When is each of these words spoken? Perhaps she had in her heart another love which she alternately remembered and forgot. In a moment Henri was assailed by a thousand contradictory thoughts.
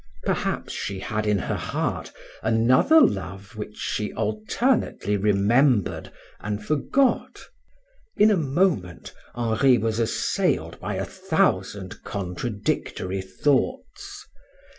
Perhaps 0.23 0.73
she 0.73 0.97
had 0.97 1.27
in 1.27 1.37
her 1.37 1.55
heart 1.55 2.11
another 2.41 2.99
love 2.99 3.55
which 3.55 3.77
she 3.77 4.11
alternately 4.13 5.15
remembered 5.15 6.11
and 6.39 6.65
forgot. 6.65 7.39
In 8.17 8.31
a 8.31 8.35
moment 8.35 9.13
Henri 9.35 9.77
was 9.77 9.99
assailed 9.99 10.79
by 10.79 10.95
a 10.95 11.05
thousand 11.05 12.01
contradictory 12.03 13.21
thoughts. 13.21 14.25